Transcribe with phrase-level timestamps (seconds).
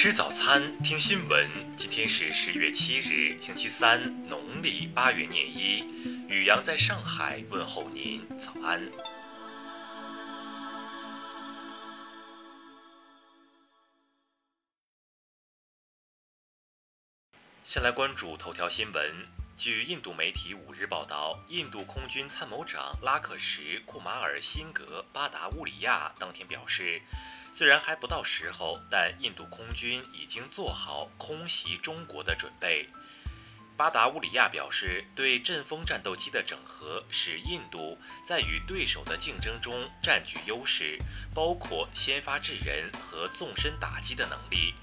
[0.00, 1.50] 吃早餐，听新闻。
[1.76, 5.82] 今天是十月七日，星期三，农历八月廿一。
[6.28, 8.80] 雨阳在上海问候您，早安。
[17.64, 19.26] 先来关注头条新闻。
[19.56, 27.02] 据印度媒体五日报道，印度空军参谋长拉克什·库马尔辛格·巴达乌里亚当天表示。
[27.52, 32.88] 虽然还不到时候，但印度空军已经做好空袭中国的准备。
[33.76, 40.98] 巴达乌里亚表示，对阵风战斗机的整合使印度在与对手的竞争中占据优势，
[41.32, 44.74] 包括先发制人和纵深打击的能力。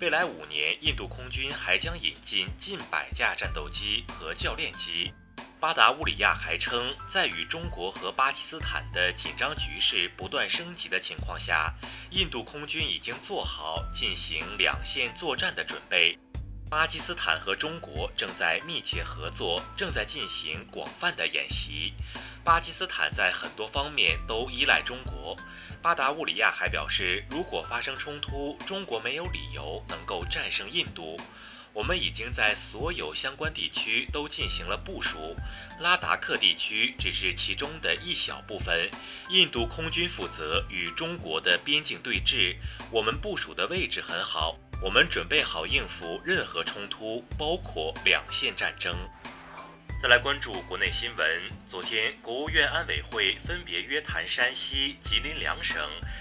[0.00, 5.12] 未来五年，印度空军还将引进近百架战斗机和教练机。
[5.60, 11.74] 巴达乌里亚还称，在与中国和巴基斯坦的紧张局势不断升级的情况下，
[12.10, 16.16] 印度空军已经做好进行两线作战的准备。
[16.70, 21.92] 巴基斯坦和中国正在密切合作，正在进行广泛的演习。
[22.44, 25.36] 巴基斯坦在很多方面都依赖中国。
[25.82, 31.20] 巴达乌里亚还表示，如果发生冲突，中国没有理由能够战胜印度。
[31.72, 35.36] 我们已经在所有相关地区都进行了部署，
[35.80, 38.90] 拉达克地区只是其中的一小部分。
[39.30, 42.56] 印度空军负责与中国的边境对峙，
[42.90, 48.96] 我们部署的位置很好，我们准备好应付任何冲突，包括两线战争。
[50.00, 51.42] 再来关注国内新闻。
[51.68, 55.76] 昨天，国务院安委会分别约谈山西、吉林两省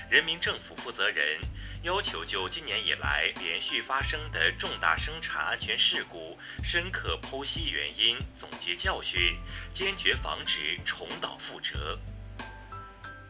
[0.09, 1.39] 人民政府负责人，
[1.83, 9.37] 要求就今年以来连续发生的重大生产安全事故深刻剖析原因、总结教训，
[9.71, 11.99] 坚决防止重蹈覆辙。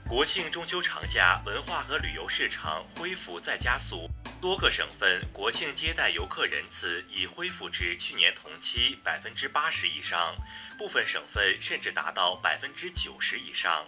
[0.08, 4.10] 国庆中秋长假，文化和旅游市场恢复再加速。
[4.40, 10.36] 多个省份国庆接待游客人次已恢复至去年同期百分之八十以上，
[10.78, 13.88] 部分省份甚至达到百分之九十以上。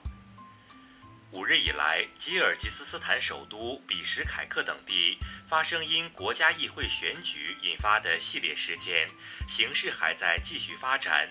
[1.31, 9.07] 五日以来，吉尔吉斯斯坦首都比什凯克等地发生因国家议会选举引发的系列事件，
[9.47, 11.29] 形势还在继续发展。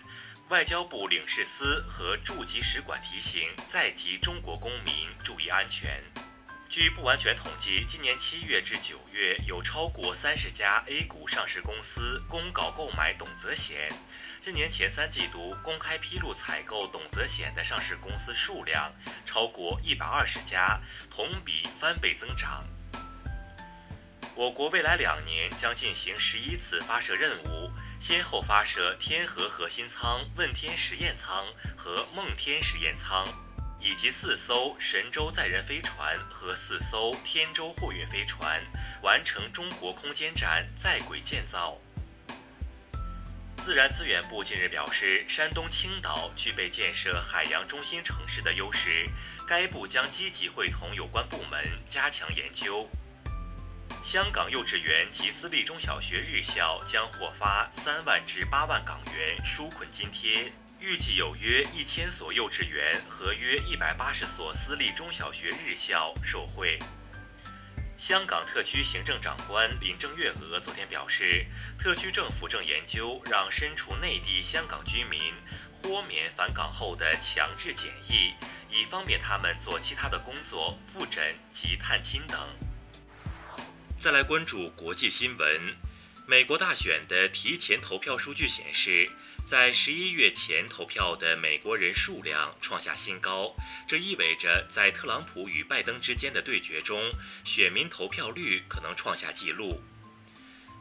[0.49, 6.01] 外交部领事司和驻吉使馆提醒在籍中国公民注意安全。
[6.69, 13.91] 据不完全统计，今年七月至九月，有超过三十家 A 股上市公司公告购买董泽险。
[14.39, 18.93] 今年前三季度公开披露采购董泽险的上市公司数量
[19.25, 20.79] 超过一百二十家，
[21.11, 22.63] 同比翻倍增长。
[24.35, 31.47] 我国未来两年将进行十一次发射任务，先后发射天河核心舱、问天实验舱
[31.79, 33.27] 和梦天实验舱。
[33.81, 38.63] 以及四艘神舟载人飞船和四艘天舟货运飞船
[39.03, 41.79] 完成中国空间站在轨建造。
[43.61, 49.09] 自然资源部近日表示，山东青岛具备建设海洋中心城市的优势，
[49.47, 52.89] 该部将积极会同有关部门加强研究。
[54.03, 60.53] 香港幼稚园及私立中小学日校将获发三万至八万港元纾困津贴。
[60.81, 66.79] 预计有约一千所幼稚园和约一百八十所私立中小学日校受惠。
[67.97, 71.45] 香港特区行政长官林郑月娥昨天表示，
[71.77, 75.35] 特区政府正研究让身处内地香港居民
[75.73, 78.35] 豁免返港后的强制检疫，
[78.71, 82.39] 以方便他们做其他的工作、复诊及探亲等。
[83.99, 85.77] 再来关注国际新闻，
[86.25, 89.11] 美国大选的提前投票数据显示。
[89.49, 97.11] 在十一月前投票的美国人数量创下新高，这意味着在特朗普与拜登之间的对决中，
[97.45, 99.81] 选民投票率可能创下纪录。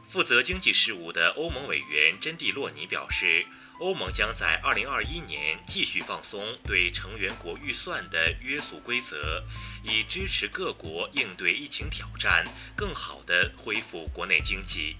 [0.06, 3.46] 负责经济事务的欧盟委员珍蒂洛尼表示，
[3.80, 9.44] 欧盟将在二零二一年继续放松对成员国预算的约束规则，
[9.82, 12.44] 以支持各国应对疫情挑战，
[12.76, 14.96] 更好地恢复国内经济。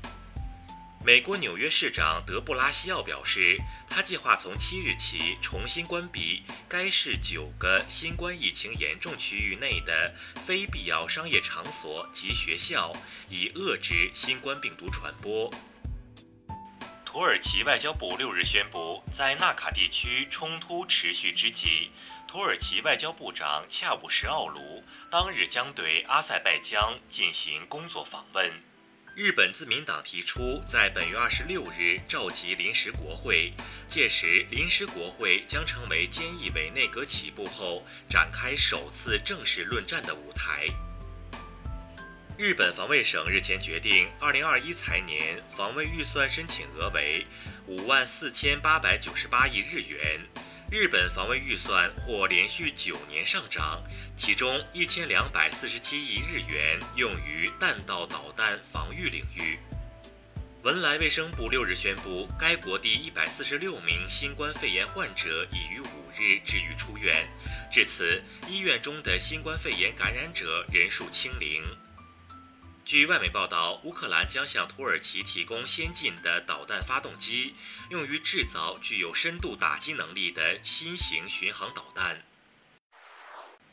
[1.08, 3.56] 美国纽约市长德布拉西奥表示，
[3.88, 10.14] 他计划从七日起重新关闭该市九个新冠疫情严重区域内的
[10.44, 12.94] 非必要商业场所及学校，
[13.30, 15.50] 以遏制新冠病毒传播。
[17.06, 21.90] 土耳其外交部六日宣布，在纳卡地区冲突持续之际，
[22.26, 28.67] 土耳其外交部长恰武什奥卢当日将对阿塞拜疆进行工作访问。
[29.18, 33.52] 日本自民党提出在本月二十六日召集临时国会，
[33.88, 40.68] 届时临时国会将成为菅义伟内阁起步后展开首次正式论战的舞台。
[42.36, 47.26] 日本防卫省日前决定，二零二一财年防卫预算申请额为
[47.66, 50.20] 五万四千八百九十八亿日元。
[50.70, 53.82] 日本防卫预算或连续九年上涨，
[54.18, 59.58] 其中一千两百四十七亿日元用于弹道导弹防御领域。
[60.62, 67.26] 文莱卫生部六日宣布，该国第一百四十六名新冠肺炎患者已于五日治愈出院，
[67.72, 71.62] 至此医院中的新冠肺炎感染者人数清零。
[72.88, 77.54] 据外媒报道，乌克兰将向土耳其提供先进的导弹发动机，
[77.90, 82.24] 用于制造具有深度打击能力的新型巡航导弹。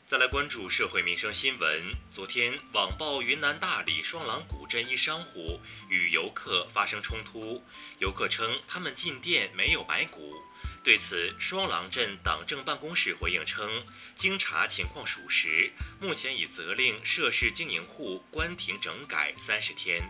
[0.06, 1.94] 再来关注社会民生新闻。
[2.12, 7.64] 昨天，网曝云南大理双廊古镇一商户与游客发生冲突，
[7.98, 10.42] 游客称他们进店没有买股。
[10.86, 13.84] 对此，双廊镇党政办公室回应称，
[14.14, 20.08] 经查情况属实，目前已责令涉事经营户关停整改三十天。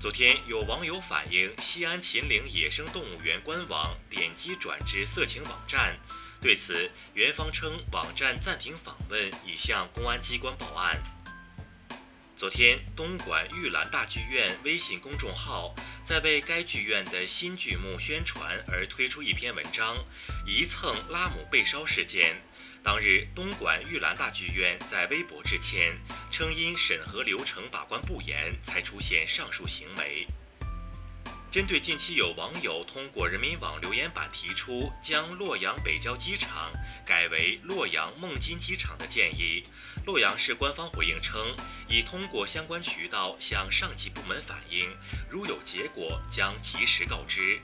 [0.00, 6.00] 昨天，有网友反映西安秦岭野生动物园官网点击转至色情网站，
[6.40, 11.00] 对此，园方称网站暂停访问，已向公安机关报案。
[12.36, 15.72] 昨天，东莞玉兰大剧院微信公众号
[16.04, 19.96] 在为该剧院的新剧目宣传而推出一篇文章，
[20.46, 22.36] 一蹭拉姆被烧事件。
[22.82, 25.96] 当日，东莞玉兰大剧院在微博致歉，
[26.30, 30.26] 称因审核流程把关不严，才出现上述行为。
[31.54, 36.72] 针对近期有网友通过人民网留言板提出将洛阳北郊机场
[37.06, 39.62] 改为洛阳孟津机场的建议，
[40.04, 41.54] 洛阳市官方回应称，
[41.88, 44.96] 已通过相关渠道向上级部门反映，
[45.30, 47.60] 如有结果将及时告知。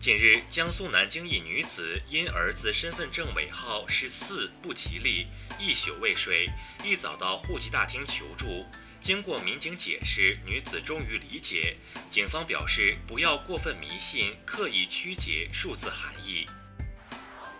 [0.00, 5.26] 近日，江苏南京一女子因儿子身份证尾号是四不吉利，
[5.60, 6.48] 一宿未睡，
[6.82, 8.64] 一早到户籍大厅求助。
[9.06, 11.76] 经过民警解释，女子终于理解。
[12.10, 16.44] 警方表示，不要过分迷信，刻意曲解数字含义。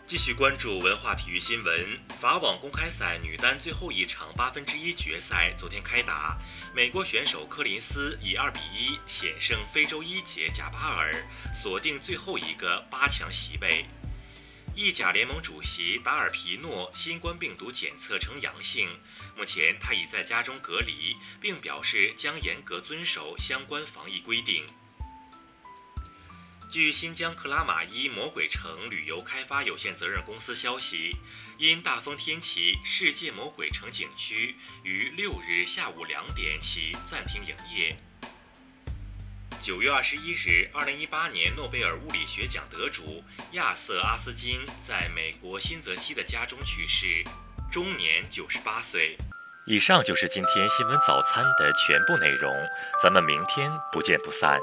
[0.04, 2.00] 继续关注文化体育新闻。
[2.18, 6.36] 法网公开赛女单最后一场八分之一决赛昨天开打，
[6.74, 11.14] 美国选手科林斯以二比一险胜非洲一姐贾巴尔，
[11.54, 13.84] 锁定最后一个八强席位。
[14.76, 18.86] 意甲联盟主席达尔皮诺新冠病毒检测呈阳性，
[19.34, 24.66] 目前他已在家中隔离，并表示将严格遵守相关防疫规定。
[26.70, 31.16] 据新疆克拉玛依魔鬼城旅游开发有限责任公司消息，
[31.56, 37.96] 因大风天气，世界魔鬼城景区于六日下午两点起暂停营业。
[39.66, 47.24] 九月二十一日，二零一八年诺贝尔物理学奖得主亚瑟·阿斯金在美国新泽西的家中去世，
[47.68, 49.18] 终年九十八岁。
[49.66, 52.54] 以上就是今天新闻早餐的全部内容，
[53.02, 54.60] 咱们明天不见不散。